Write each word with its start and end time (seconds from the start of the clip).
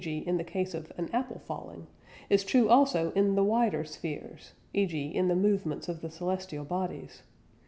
g. 0.03 0.17
in 0.17 0.37
the 0.37 0.43
case 0.43 0.73
of 0.73 0.91
an 0.97 1.07
apple 1.13 1.37
falling) 1.45 1.85
is 2.27 2.43
true 2.43 2.67
also 2.69 3.11
in 3.11 3.35
the 3.35 3.43
wider 3.43 3.85
spheres 3.85 4.53
(e.g. 4.73 4.99
in 4.99 5.27
the 5.27 5.35
movements 5.35 5.87
of 5.87 6.01
the 6.01 6.09
celestial 6.09 6.65
bodies). 6.65 7.21